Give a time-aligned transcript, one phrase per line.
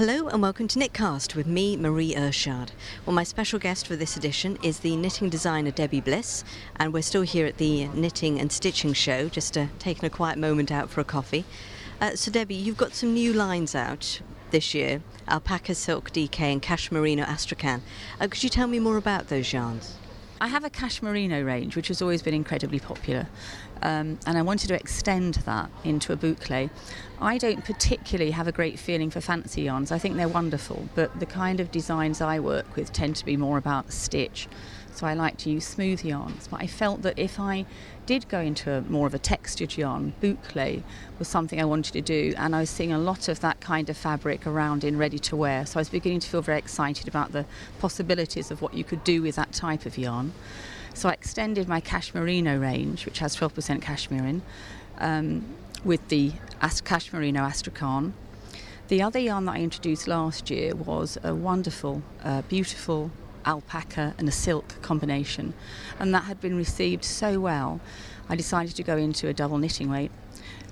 [0.00, 2.70] Hello and welcome to Knitcast with me, Marie Irshad.
[3.04, 6.42] Well, my special guest for this edition is the knitting designer Debbie Bliss,
[6.76, 10.38] and we're still here at the Knitting and Stitching Show, just uh, taking a quiet
[10.38, 11.44] moment out for a coffee.
[12.00, 16.62] Uh, so, Debbie, you've got some new lines out this year alpaca silk DK and
[16.62, 17.82] cashmerino astrakhan.
[18.18, 19.96] Uh, could you tell me more about those yarns?
[20.40, 23.28] I have a cashmerino range which has always been incredibly popular,
[23.82, 26.70] um, and I wanted to extend that into a boucle.
[27.20, 29.92] I don't particularly have a great feeling for fancy yarns.
[29.92, 33.36] I think they're wonderful, but the kind of designs I work with tend to be
[33.36, 34.48] more about stitch.
[34.92, 36.48] So I like to use smooth yarns.
[36.48, 37.64] But I felt that if I
[38.06, 40.82] did go into a, more of a textured yarn, boucle
[41.18, 43.88] was something I wanted to do, and I was seeing a lot of that kind
[43.88, 45.64] of fabric around in ready to wear.
[45.64, 47.46] So I was beginning to feel very excited about the
[47.78, 50.32] possibilities of what you could do with that type of yarn.
[50.94, 54.42] So I extended my cashmerino range, which has 12% cashmere in,
[54.98, 55.44] um,
[55.84, 58.12] with the Cashmerino Astrakhan.
[58.88, 63.10] The other yarn that I introduced last year was a wonderful, uh, beautiful
[63.46, 65.54] alpaca and a silk combination,
[65.98, 67.80] and that had been received so well.
[68.28, 70.10] I decided to go into a double knitting weight,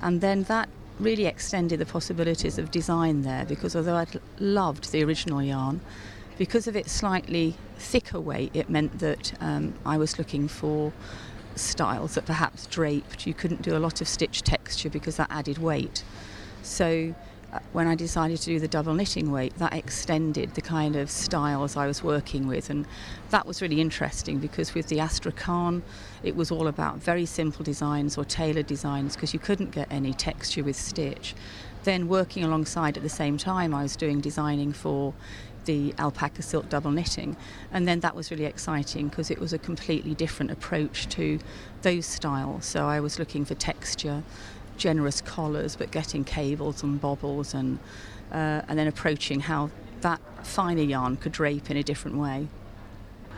[0.03, 5.05] and then that really extended the possibilities of design there because although I'd loved the
[5.05, 5.81] original yarn,
[6.39, 10.92] because of its slightly thicker weight, it meant that um, I was looking for
[11.56, 13.27] styles that perhaps draped.
[13.27, 16.05] You couldn't do a lot of stitch texture because that added weight.
[16.62, 17.14] So
[17.53, 21.11] uh, when I decided to do the double knitting weight, that extended the kind of
[21.11, 22.86] styles I was working with, and
[23.31, 25.83] that was really interesting because with the Astrakhan,
[26.22, 30.12] it was all about very simple designs or tailored designs because you couldn't get any
[30.12, 31.34] texture with stitch.
[31.84, 35.14] Then working alongside at the same time, I was doing designing for
[35.64, 37.37] the alpaca silk double knitting.
[37.73, 41.39] And then that was really exciting because it was a completely different approach to
[41.83, 42.65] those styles.
[42.65, 44.23] So I was looking for texture,
[44.77, 47.78] generous collars, but getting cables and bobbles and,
[48.33, 52.48] uh, and then approaching how that finer yarn could drape in a different way.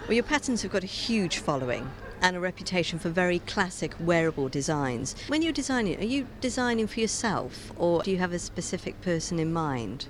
[0.07, 1.91] Well, your patterns have got a huge following
[2.23, 5.15] and a reputation for very classic wearable designs.
[5.29, 9.39] When you're designing, are you designing for yourself or do you have a specific person
[9.39, 10.07] in mind?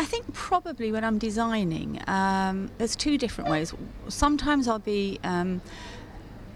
[0.00, 3.74] I think probably when I'm designing, um, there's two different ways.
[4.08, 5.20] Sometimes I'll be.
[5.22, 5.60] Um,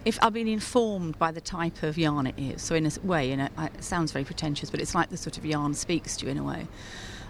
[0.07, 3.33] if I've been informed by the type of yarn it is, so in a way,
[3.33, 6.25] in a, it sounds very pretentious, but it's like the sort of yarn speaks to
[6.25, 6.69] you in a way.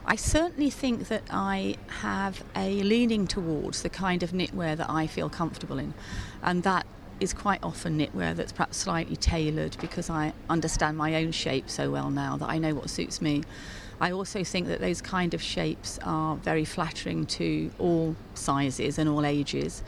[0.06, 5.08] I certainly think that I have a leaning towards the kind of knitwear that I
[5.08, 5.94] feel comfortable in,
[6.44, 6.86] and that
[7.18, 11.90] is quite often knitwear that's perhaps slightly tailored because I understand my own shape so
[11.90, 13.42] well now that I know what suits me.
[14.00, 19.08] I also think that those kind of shapes are very flattering to all sizes and
[19.08, 19.82] all ages.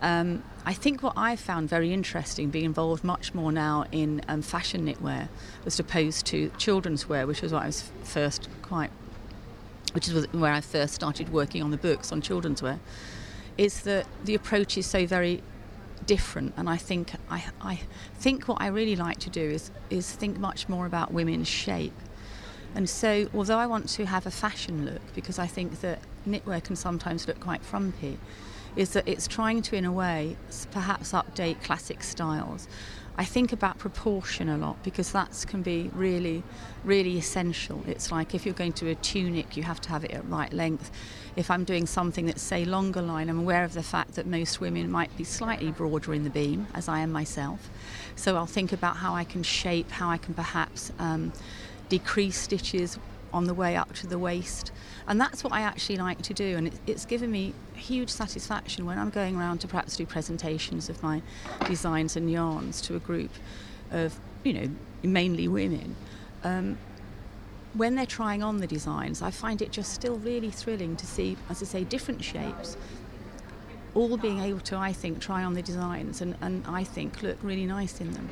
[0.00, 4.42] Um, I think what I've found very interesting, being involved much more now in um,
[4.42, 5.28] fashion knitwear
[5.66, 8.90] as opposed to children's wear, which was what I was first quite,
[9.92, 12.78] which is where I first started working on the books on children's wear,
[13.56, 15.42] is that the approach is so very
[16.06, 16.54] different.
[16.56, 17.80] And I think I, I
[18.14, 21.94] think what I really like to do is is think much more about women's shape
[22.74, 26.62] and so, although I want to have a fashion look, because I think that knitwear
[26.62, 28.18] can sometimes look quite frumpy,
[28.76, 30.36] is that it's trying to, in a way,
[30.70, 32.68] perhaps update classic styles.
[33.16, 36.44] I think about proportion a lot because that can be really,
[36.84, 37.82] really essential.
[37.88, 40.52] It's like if you're going to a tunic, you have to have it at right
[40.52, 40.92] length.
[41.34, 44.60] If I'm doing something that's, say, longer line, I'm aware of the fact that most
[44.60, 47.68] women might be slightly broader in the beam, as I am myself.
[48.14, 50.92] So I'll think about how I can shape, how I can perhaps.
[51.00, 51.32] Um,
[51.88, 52.98] decrease stitches
[53.32, 54.72] on the way up to the waist.
[55.06, 56.56] And that's what I actually like to do.
[56.56, 60.88] And it, it's given me huge satisfaction when I'm going around to perhaps do presentations
[60.88, 61.22] of my
[61.66, 63.30] designs and yarns to a group
[63.90, 64.70] of, you know,
[65.02, 65.96] mainly women.
[66.44, 66.78] Um,
[67.74, 71.36] when they're trying on the designs, I find it just still really thrilling to see,
[71.48, 72.76] as I say, different shapes,
[73.94, 77.38] all being able to, I think, try on the designs and, and I think look
[77.42, 78.28] really nice in them.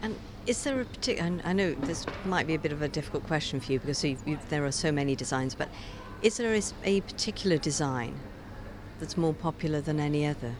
[0.00, 0.16] And
[0.46, 1.40] is there a particular?
[1.44, 4.26] I know this might be a bit of a difficult question for you because you've,
[4.26, 5.68] you've, there are so many designs, but
[6.22, 8.14] is there a, a particular design
[8.98, 10.54] that's more popular than any other?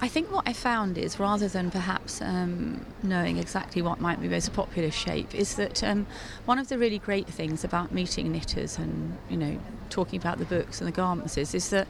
[0.00, 4.28] I think what I found is rather than perhaps um, knowing exactly what might be
[4.28, 6.06] most popular shape, is that um,
[6.44, 9.60] one of the really great things about meeting knitters and you know
[9.90, 11.86] talking about the books and the garments is, is that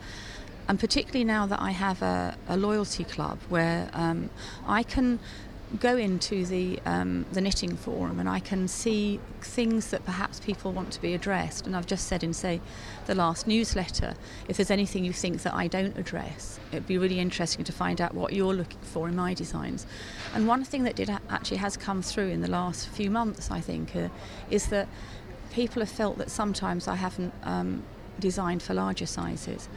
[0.68, 4.30] and particularly now that I have a, a loyalty club where um,
[4.66, 5.18] I can
[5.80, 10.72] go into the um, the knitting forum and I can see things that perhaps people
[10.72, 11.66] want to be addressed.
[11.66, 12.60] And I've just said in say
[13.06, 14.14] the last newsletter,
[14.48, 18.00] if there's anything you think that I don't address, it'd be really interesting to find
[18.00, 19.86] out what you're looking for in my designs.
[20.34, 23.60] And one thing that did actually has come through in the last few months, I
[23.60, 24.08] think, uh,
[24.50, 24.88] is that
[25.52, 27.82] people have felt that sometimes I haven't um,
[28.18, 29.68] designed for larger sizes.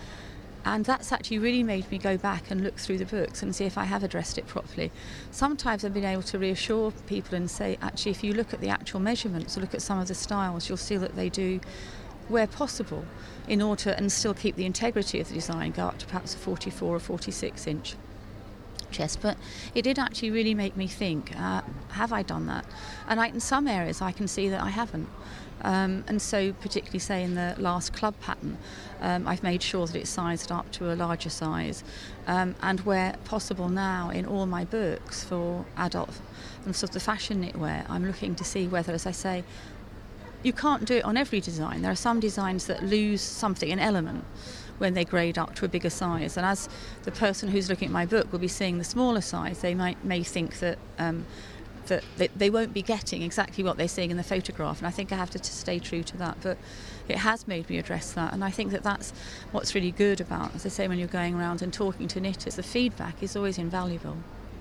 [0.65, 3.65] And that's actually really made me go back and look through the books and see
[3.65, 4.91] if I have addressed it properly.
[5.29, 8.69] Sometimes I've been able to reassure people and say, actually, if you look at the
[8.69, 11.59] actual measurements look at some of the styles, you'll see that they do,
[12.29, 13.05] where possible,
[13.47, 16.37] in order and still keep the integrity of the design, go up to perhaps a
[16.39, 17.95] 44 or 46 inch
[18.89, 19.19] chest.
[19.21, 19.37] But
[19.75, 22.65] it did actually really make me think, uh, have I done that?
[23.07, 25.09] And I, in some areas, I can see that I haven't.
[25.61, 28.57] Um, and so, particularly, say in the last club pattern,
[29.01, 31.83] um, I've made sure that it's sized up to a larger size.
[32.27, 36.19] Um, and where possible now, in all my books for adult
[36.65, 39.43] and sort of the fashion knitwear, I'm looking to see whether, as I say,
[40.43, 41.81] you can't do it on every design.
[41.81, 44.23] There are some designs that lose something, an element,
[44.77, 46.37] when they grade up to a bigger size.
[46.37, 46.69] And as
[47.03, 50.03] the person who's looking at my book will be seeing the smaller size, they might
[50.03, 51.25] may think that um,
[51.87, 54.79] that they, won't be getting exactly what they're seeing in the photograph.
[54.79, 56.37] And I think I have to, stay true to that.
[56.41, 56.57] But
[57.07, 58.33] it has made me address that.
[58.33, 59.13] And I think that that's
[59.51, 62.55] what's really good about, as I say, when you're going around and talking to knitters,
[62.55, 64.17] the feedback is always invaluable.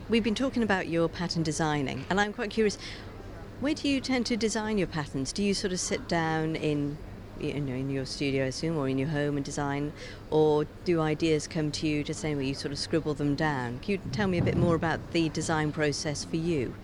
[0.08, 2.76] We've been talking about your pattern designing, and I'm quite curious.
[3.60, 5.32] Where do you tend to design your patterns?
[5.32, 6.98] Do you sort of sit down in
[7.40, 9.92] you know, in your studio, I assume, or in your home and design,
[10.30, 13.80] or do ideas come to you just where you sort of scribble them down?
[13.80, 16.74] Can you tell me a bit more about the design process for you?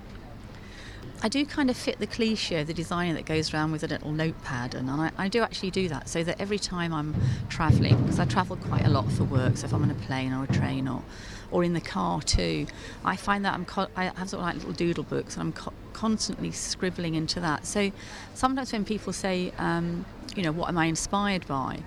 [1.23, 3.87] I do kind of fit the cliche, of the designer that goes around with a
[3.87, 7.15] little notepad, and I, I do actually do that so that every time I'm
[7.51, 10.33] travelling, because I travel quite a lot for work, so if I'm on a plane
[10.33, 11.03] or a train or,
[11.51, 12.67] or in the car too,
[13.05, 15.53] I find that I'm co- I have sort of like little doodle books, and I'm
[15.53, 17.67] co- constantly scribbling into that.
[17.67, 17.93] So
[18.33, 21.83] sometimes when people say, um, you know, what am I inspired by?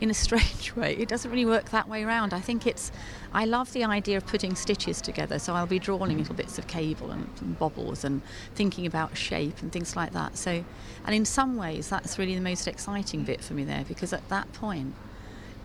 [0.00, 0.94] In a strange way.
[0.96, 2.34] It doesn't really work that way around.
[2.34, 2.92] I think it's,
[3.32, 5.38] I love the idea of putting stitches together.
[5.38, 8.22] So I'll be drawing little bits of cable and, and bobbles and
[8.54, 10.36] thinking about shape and things like that.
[10.36, 10.64] So,
[11.04, 14.28] and in some ways, that's really the most exciting bit for me there because at
[14.28, 14.94] that point,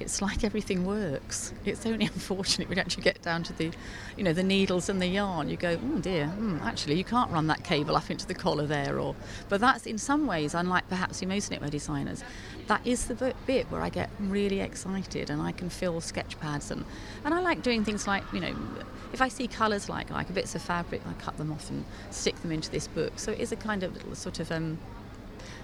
[0.02, 1.54] it's like everything works.
[1.64, 3.72] It's only unfortunate you actually get down to the,
[4.18, 5.48] you know, the needles and the yarn.
[5.48, 8.66] You go, oh dear, hmm, actually you can't run that cable up into the collar
[8.66, 9.16] there, or.
[9.48, 12.24] But that's in some ways, unlike perhaps most knitwear designers,
[12.68, 16.72] that is the bit where I get really excited and I can fill sketch pads
[16.72, 16.86] and,
[17.26, 18.56] and I like doing things like, you know,
[19.14, 22.36] if I see colours like like bits of fabric, I cut them off and stick
[22.42, 23.14] them into this book.
[23.18, 24.78] So it is a kind of little sort of um,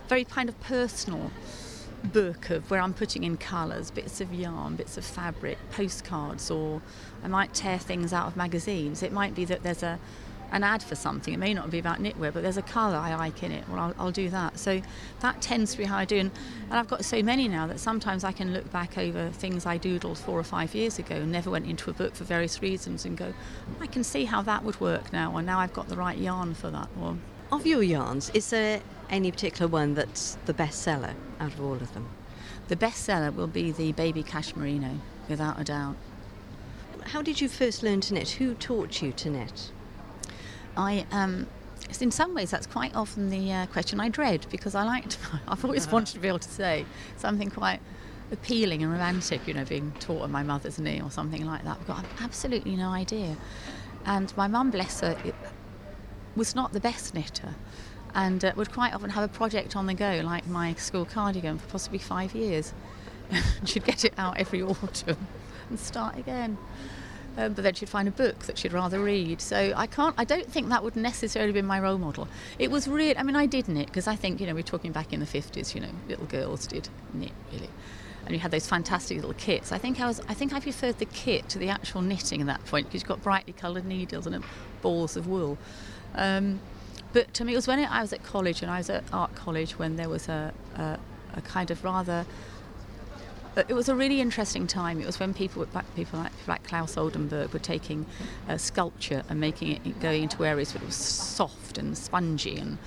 [0.07, 1.31] very kind of personal
[2.03, 6.81] book of where I'm putting in colours, bits of yarn, bits of fabric, postcards, or
[7.23, 9.03] I might tear things out of magazines.
[9.03, 9.99] It might be that there's a
[10.51, 11.33] an ad for something.
[11.33, 13.67] It may not be about knitwear, but there's a colour I like in it.
[13.69, 14.57] Well, I'll, I'll, do that.
[14.57, 14.81] So
[15.19, 16.17] that tends to be how I do.
[16.17, 16.31] And,
[16.69, 19.77] and, I've got so many now that sometimes I can look back over things I
[19.77, 23.05] doodled four or five years ago and never went into a book for various reasons
[23.05, 23.33] and go,
[23.79, 26.53] I can see how that would work now, or now I've got the right yarn
[26.53, 26.89] for that.
[27.01, 27.17] Or
[27.51, 31.73] of your yarns, is there any particular one that's the best seller out of all
[31.73, 32.07] of them?
[32.67, 34.99] The best seller will be the baby cashmerino,
[35.29, 35.95] without a doubt.
[37.05, 38.31] How did you first learn to knit?
[38.31, 39.71] Who taught you to knit?
[40.77, 41.47] I um,
[42.01, 45.17] in some ways that's quite often the uh, question I dread because I like to,
[45.47, 46.85] I've always wanted to be able to say
[47.17, 47.79] something quite
[48.31, 51.77] appealing and romantic, you know, being taught on my mother's knee or something like that.
[51.79, 53.37] I've got absolutely no idea.
[54.05, 55.17] And my mum, bless her,
[56.35, 57.55] was not the best knitter
[58.13, 61.57] and uh, would quite often have a project on the go, like my school cardigan,
[61.57, 62.73] for possibly five years.
[63.65, 65.27] she'd get it out every autumn
[65.69, 66.57] and start again.
[67.37, 69.41] Um, but then she'd find a book that she'd rather read.
[69.41, 70.15] So I can't.
[70.17, 72.27] I don't think that would necessarily be my role model.
[72.57, 73.15] It was really.
[73.15, 75.25] I mean, I did knit because I think you know we're talking back in the
[75.27, 75.75] fifties.
[75.75, 77.69] You know, little girls did knit really,
[78.25, 79.71] and you had those fantastic little kits.
[79.71, 80.19] I think I was.
[80.27, 83.09] I think I preferred the kit to the actual knitting at that point because you've
[83.09, 84.43] got brightly coloured needles and
[84.81, 85.59] balls of wool.
[86.15, 86.59] Um,
[87.13, 89.35] but to me, it was when I was at college and I was at art
[89.35, 90.99] college when there was a, a,
[91.35, 92.25] a kind of rather
[93.67, 94.99] it was a really interesting time.
[95.01, 98.05] It was when people, people like, like Claes Oldenburg, were taking
[98.47, 102.77] uh, sculpture and making it going into areas it was soft and spongy, and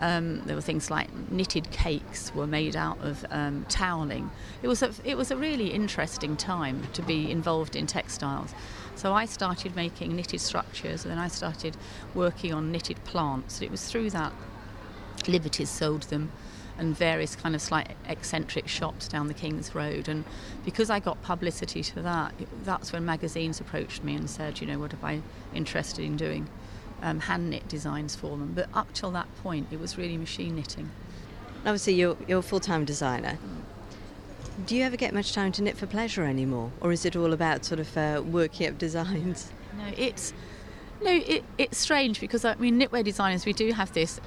[0.00, 4.30] um, there were things like knitted cakes were made out of um, toweling.
[4.62, 8.54] It was a, it was a really interesting time to be involved in textiles.
[8.94, 11.76] So I started making knitted structures and then I started
[12.14, 13.62] working on knitted plants.
[13.62, 14.32] It was through that
[15.28, 16.32] Liberties sold them
[16.80, 20.08] and various kind of slight eccentric shops down the King's Road.
[20.08, 20.24] And
[20.64, 22.34] because I got publicity to that,
[22.64, 25.20] that's when magazines approached me and said, you know, what am I
[25.54, 26.48] interested in doing?
[27.02, 28.52] Um, hand knit designs for them.
[28.54, 30.90] But up till that point, it was really machine knitting.
[31.60, 33.38] Obviously, you're, you're a full time designer.
[34.66, 37.32] Do you ever get much time to knit for pleasure anymore, or is it all
[37.32, 39.52] about sort of uh, working up designs?
[39.78, 40.32] No, it's
[41.02, 44.20] No, it, it's strange because I mean, knitwear designers, we do have this,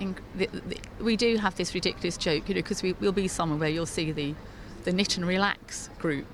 [1.00, 3.86] we do have this ridiculous joke, you know, because we, we'll be somewhere where you'll
[3.86, 4.34] see the,
[4.84, 6.26] the knit and relax group,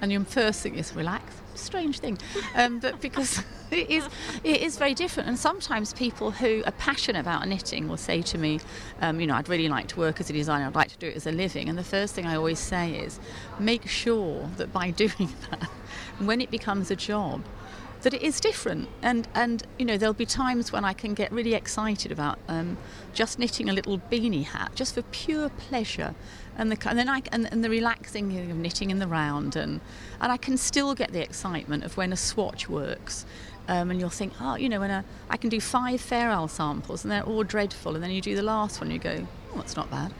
[0.00, 1.34] and your first thing is relax.
[1.56, 2.16] Strange thing,
[2.54, 4.08] um, but because it is,
[4.44, 5.28] it is very different.
[5.28, 8.60] And sometimes people who are passionate about knitting will say to me,
[9.00, 10.66] um, you know, I'd really like to work as a designer.
[10.66, 11.68] I'd like to do it as a living.
[11.68, 13.18] And the first thing I always say is,
[13.58, 15.64] make sure that by doing that,
[16.20, 17.42] when it becomes a job,
[18.02, 18.88] that it is different.
[19.02, 22.76] And, and you know, there'll be times when I can get really excited about um,
[23.12, 26.14] just knitting a little beanie hat, just for pure pleasure.
[26.56, 29.80] And, the, and then I, and, and the relaxing of knitting in the round, and,
[30.20, 33.24] and I can still get the excitement of when a swatch works.
[33.68, 36.48] Um, and you'll think, oh, you know, when a, I can do five Fair Isle
[36.48, 39.26] samples and they're all dreadful, and then you do the last one, and you go,
[39.54, 40.12] oh, it's not bad.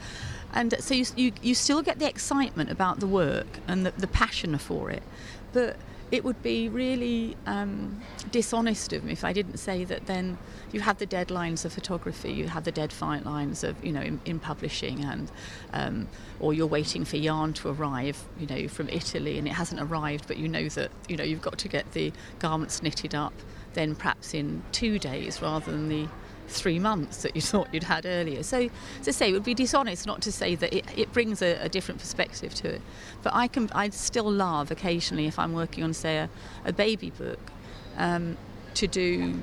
[0.53, 4.07] And so you, you, you still get the excitement about the work and the, the
[4.07, 5.03] passion for it,
[5.51, 5.77] but
[6.11, 8.01] it would be really um,
[8.31, 10.37] dishonest of me if I didn't say that then
[10.71, 14.39] you have the deadlines of photography, you have the deadlines of, you know, in, in
[14.39, 15.31] publishing and,
[15.73, 16.07] um,
[16.39, 20.27] or you're waiting for yarn to arrive, you know, from Italy and it hasn't arrived,
[20.27, 23.33] but you know that, you know, you've got to get the garments knitted up
[23.73, 26.07] then perhaps in two days rather than the
[26.49, 28.43] three months that you thought you'd had earlier.
[28.43, 28.69] So,
[29.03, 31.69] to say, it would be dishonest not to say that it, it brings a, a,
[31.69, 32.81] different perspective to it.
[33.23, 36.29] But I can, I'd still love occasionally if I'm working on, say, a,
[36.65, 37.51] a baby book,
[37.97, 38.37] um,
[38.75, 39.39] to do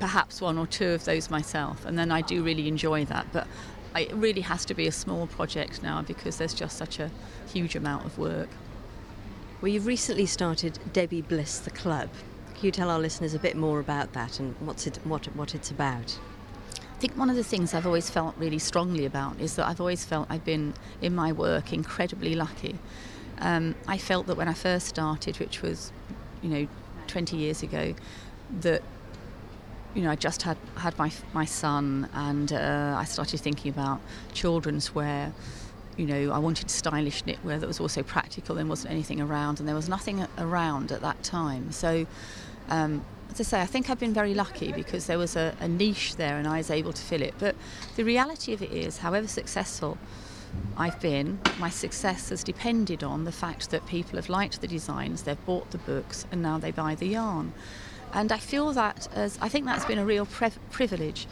[0.00, 3.26] perhaps one or two of those myself, and then I do really enjoy that.
[3.32, 3.46] But
[3.94, 7.10] I, it really has to be a small project now because there's just such a
[7.52, 8.48] huge amount of work.
[9.60, 12.10] Well, you've recently started Debbie Bliss, the club.
[12.54, 15.54] Can you tell our listeners a bit more about that and what's it, what, what
[15.54, 16.18] it's about?
[16.98, 19.80] I think one of the things I've always felt really strongly about is that I've
[19.80, 22.76] always felt I've been in my work incredibly lucky.
[23.38, 25.92] Um, I felt that when I first started, which was,
[26.42, 26.68] you know,
[27.06, 27.94] 20 years ago,
[28.62, 28.82] that
[29.94, 34.00] you know I just had had my my son, and uh, I started thinking about
[34.32, 35.32] children's wear.
[35.96, 38.56] You know, I wanted stylish knitwear that was also practical.
[38.56, 41.70] There wasn't anything around, and there was nothing around at that time.
[41.70, 42.08] So.
[42.70, 43.04] Um,
[43.40, 46.38] I say, I think I've been very lucky because there was a, a niche there
[46.38, 47.34] and I was able to fill it.
[47.38, 47.56] But
[47.96, 49.98] the reality of it is, however successful
[50.76, 55.22] I've been, my success has depended on the fact that people have liked the designs,
[55.22, 57.52] they've bought the books, and now they buy the yarn.
[58.12, 61.26] And I feel that as I think that's been a real pre- privilege.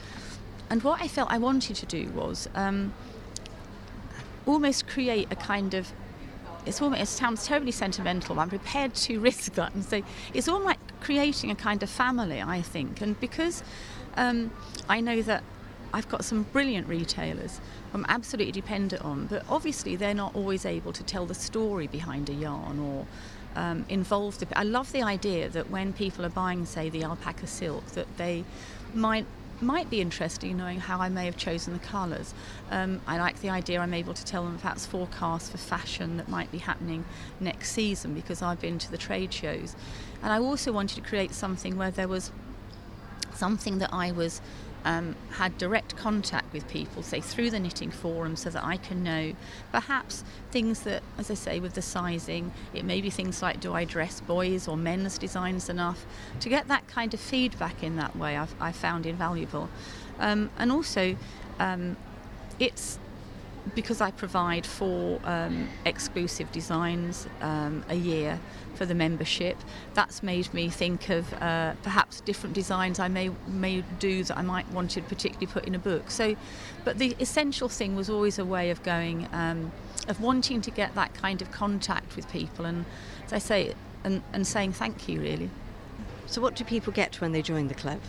[0.69, 2.93] And what I felt I wanted to do was um,
[4.45, 5.93] almost create a kind of
[6.67, 10.03] it's almost it sounds terribly sentimental, but I'm prepared to risk that and say
[10.35, 13.01] it's all like creating a kind of family, I think.
[13.01, 13.63] And because
[14.17, 14.51] um,
[14.89, 15.43] I know that
[15.93, 17.61] I've got some brilliant retailers
[17.97, 22.29] I'm absolutely dependent on, but obviously they're not always able to tell the story behind
[22.29, 23.07] a yarn or
[23.55, 24.47] um, involve the.
[24.59, 28.45] I love the idea that when people are buying, say, the alpaca silk, that they
[28.93, 29.25] might
[29.63, 32.35] might be interesting knowing how I may have chosen the colours.
[32.71, 36.29] Um, I like the idea I'm able to tell them perhaps forecasts for fashion that
[36.29, 37.05] might be happening
[37.41, 39.75] next season because I've been to the trade shows.
[40.23, 42.33] And I also wanted to create something where there was
[43.37, 44.41] something that I was
[44.85, 49.03] um, had direct contact with people, say through the knitting forum, so that I can
[49.03, 49.33] know
[49.73, 53.75] perhaps things that, as I say, with the sizing, it may be things like do
[53.75, 56.07] I dress boys or men's designs enough?
[56.41, 59.69] To get that kind of feedback in that way, I've, I found invaluable.
[60.21, 61.17] Um, and also,
[61.59, 61.97] um,
[62.61, 62.99] it's
[63.75, 68.39] because I provide four um, exclusive designs um, a year
[68.75, 69.57] for the membership,
[69.95, 74.43] that's made me think of uh, perhaps different designs I may may do that I
[74.43, 76.11] might want to particularly put in a book.
[76.11, 76.37] So,
[76.85, 79.73] but the essential thing was always a way of going, um,
[80.09, 82.85] of wanting to get that kind of contact with people, and
[83.25, 85.51] as I say, and, and saying thank you really.
[86.27, 88.01] So, what do people get when they join the club?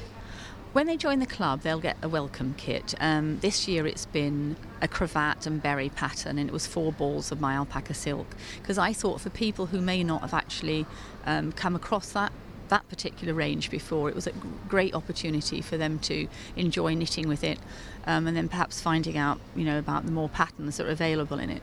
[0.74, 2.94] When they join the club, they'll get a welcome kit.
[3.00, 7.32] Um, this year it's been a cravat and berry pattern, and it was four balls
[7.32, 8.28] of my alpaca silk.
[8.62, 10.86] Because I thought for people who may not have actually
[11.26, 12.32] um, come across that
[12.70, 14.32] that particular range before, it was a
[14.68, 17.60] great opportunity for them to enjoy knitting with it,
[18.06, 21.40] um, and then perhaps finding out, you know, about the more patterns that are available
[21.40, 21.62] in it.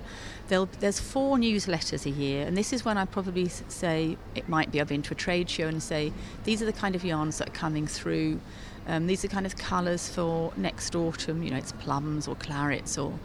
[0.49, 4.71] There'll, there's four newsletters a year, and this is when I probably say it might
[4.71, 6.13] be I've been to a trade show and say
[6.45, 8.41] these are the kind of yarns that are coming through.
[8.87, 11.43] Um, these are kind of colours for next autumn.
[11.43, 13.19] You know, it's plums or clarets, or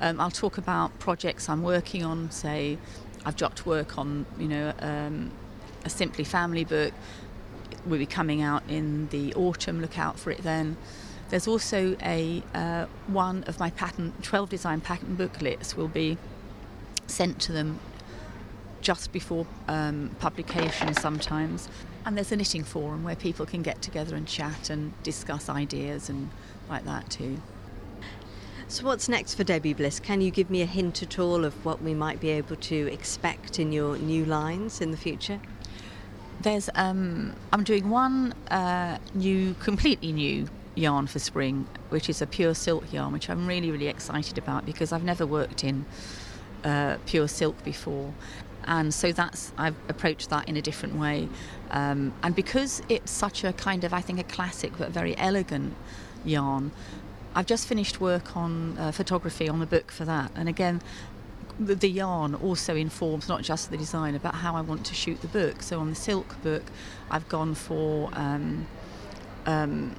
[0.00, 2.30] um, I'll talk about projects I'm working on.
[2.30, 2.78] Say,
[3.26, 5.30] I've to work on, you know, um,
[5.84, 6.92] a Simply Family book.
[7.86, 9.80] Will be coming out in the autumn.
[9.80, 10.76] Look out for it then.
[11.28, 16.16] There's also a uh, one of my pattern 12 design pattern booklets will be
[17.06, 17.78] sent to them
[18.80, 21.68] just before um, publication sometimes.
[22.06, 26.08] And there's a knitting forum where people can get together and chat and discuss ideas
[26.08, 26.30] and
[26.68, 27.40] like that too.
[28.68, 30.00] So, what's next for Debbie Bliss?
[30.00, 32.92] Can you give me a hint at all of what we might be able to
[32.92, 35.40] expect in your new lines in the future?
[36.44, 42.26] There's, um, I'm doing one uh, new, completely new yarn for spring, which is a
[42.26, 45.86] pure silk yarn, which I'm really, really excited about because I've never worked in
[46.62, 48.12] uh, pure silk before.
[48.66, 51.30] And so that's, I've approached that in a different way.
[51.70, 55.74] Um, and because it's such a kind of, I think, a classic but very elegant
[56.26, 56.72] yarn,
[57.34, 60.30] I've just finished work on uh, photography on the book for that.
[60.36, 60.82] And again,
[61.58, 65.20] the, the, yarn also informs not just the design, about how I want to shoot
[65.20, 65.62] the book.
[65.62, 66.64] So on the silk book,
[67.10, 68.66] I've gone for um,
[69.46, 69.94] um,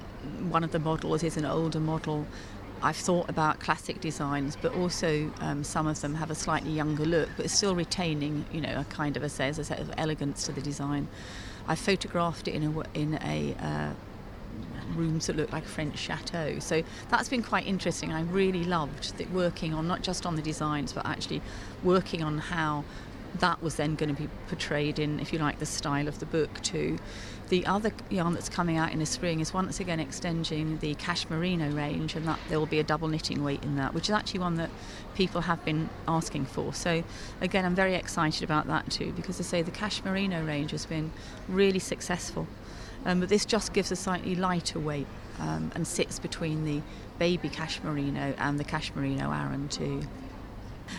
[0.50, 2.26] one of the models is an older model.
[2.82, 7.06] I've thought about classic designs, but also um, some of them have a slightly younger
[7.06, 10.44] look, but still retaining, you know, a kind of a, says a set of elegance
[10.44, 11.08] to the design.
[11.66, 13.90] I photographed it in a in a uh,
[14.94, 16.58] rooms that look like French chateau.
[16.58, 18.12] So that's been quite interesting.
[18.12, 21.42] I really loved that working on not just on the designs, but actually
[21.82, 22.84] working on how
[23.40, 26.26] that was then going to be portrayed in, if you like, the style of the
[26.26, 26.98] book too.
[27.48, 31.76] The other yarn that's coming out in the spring is once again extending the Cashmerino
[31.76, 34.40] range, and that there will be a double knitting weight in that, which is actually
[34.40, 34.70] one that
[35.14, 36.72] people have been asking for.
[36.72, 37.04] So
[37.40, 41.12] again, I'm very excited about that too, because I say the Cashmerino range has been
[41.46, 42.46] really successful.
[43.04, 45.06] Um, but this just gives a slightly lighter weight
[45.38, 46.82] um, and sits between the
[47.18, 50.02] baby Cashmerino and the Cashmerino Aran too.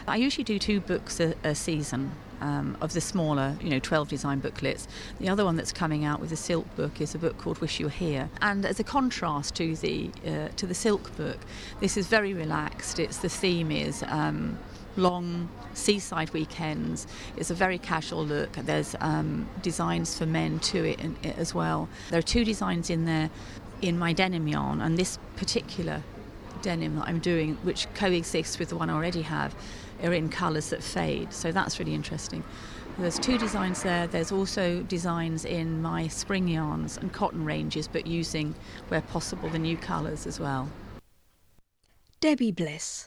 [0.07, 2.11] I usually do two books a, a season.
[2.39, 4.87] Um, of the smaller, you know, 12 design booklets.
[5.19, 7.79] The other one that's coming out with the silk book is a book called Wish
[7.79, 8.29] You Were Here.
[8.43, 11.39] And as a contrast to the uh, to the silk book,
[11.79, 12.99] this is very relaxed.
[12.99, 14.59] It's the theme is um,
[14.97, 17.07] long seaside weekends.
[17.35, 18.53] It's a very casual look.
[18.53, 21.87] There's um, designs for men to it, in, it as well.
[22.09, 23.29] There are two designs in there
[23.81, 26.03] in my denim yarn, and this particular
[26.61, 29.55] denim that I'm doing, which coexists with the one I already have,
[30.03, 31.31] are in colours that fade.
[31.33, 32.43] So that's really interesting.
[32.97, 34.07] There's two designs there.
[34.07, 38.55] There's also designs in my spring yarns and cotton ranges, but using,
[38.87, 40.69] where possible, the new colours as well.
[42.19, 43.06] Debbie Bliss.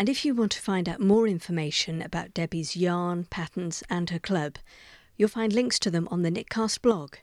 [0.00, 4.18] And if you want to find out more information about Debbie's yarn, patterns, and her
[4.18, 4.56] club,
[5.18, 7.16] you'll find links to them on the Knitcast blog.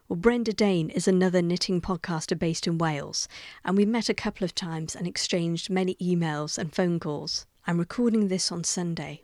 [0.08, 3.28] Well, Brenda Dayne is another knitting podcaster based in Wales,
[3.64, 7.46] and we met a couple of times and exchanged many emails and phone calls.
[7.66, 9.22] I'm recording this on Sunday,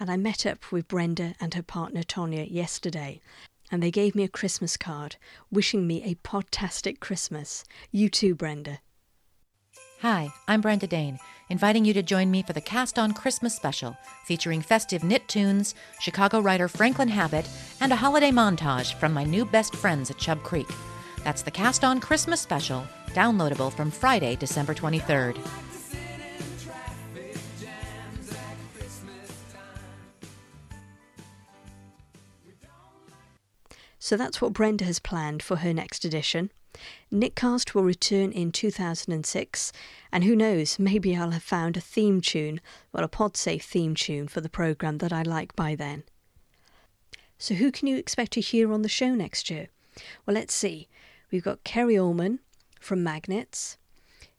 [0.00, 3.20] and I met up with Brenda and her partner Tonya yesterday,
[3.72, 5.16] and they gave me a Christmas card
[5.50, 7.64] wishing me a podtastic Christmas.
[7.90, 8.78] You too, Brenda.
[10.02, 13.96] Hi, I'm Brenda Dayne, inviting you to join me for the Cast on Christmas special,
[14.26, 17.48] featuring festive knit tunes, Chicago writer Franklin Habit,
[17.80, 20.68] and a holiday montage from my new best friends at Chub Creek.
[21.24, 25.71] That's the Cast on Christmas special, downloadable from Friday, December 23rd.
[34.12, 36.50] So that's what Brenda has planned for her next edition.
[37.10, 39.72] Knitcast will return in 2006,
[40.12, 42.60] and who knows, maybe I'll have found a theme tune,
[42.92, 46.02] well, a PodSafe theme tune for the programme that I like by then.
[47.38, 49.68] So, who can you expect to hear on the show next year?
[50.26, 50.88] Well, let's see.
[51.30, 52.40] We've got Kerrie Allman
[52.80, 53.78] from MagKnits,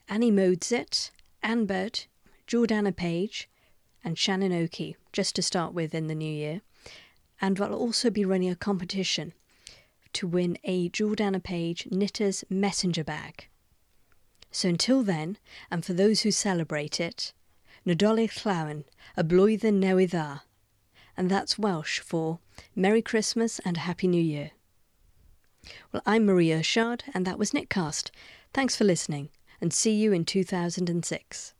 [0.08, 1.10] Annie Modesitt,
[1.42, 2.02] Ann Budd,
[2.48, 3.50] Jordana Paige,
[4.04, 6.62] and Shannon Okey, just to start with in the new year.
[7.42, 9.34] And we'll also be running a competition
[10.13, 13.47] to win a Jordana Paige Knitter's Messenger Bag.
[14.52, 15.38] So until then,
[15.71, 17.34] and for those who celebrate it,
[17.86, 18.86] Nadolig Llawen,
[19.17, 20.41] a blwyddyn newydd.
[21.17, 22.39] And that's Welsh for
[22.76, 24.52] Merry Christmas and Happy New Year.
[25.91, 28.12] Well, I'm Maria Irshad, and that was Knitcast.
[28.54, 31.54] Thanks for listening, and see you in 2006.